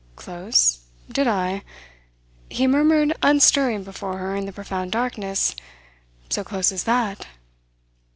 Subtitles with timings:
[0.15, 0.79] "Close?
[1.11, 1.61] Did I?"
[2.49, 5.55] he murmured unstirring before her in the profound darkness.
[6.27, 7.27] "So close as that?"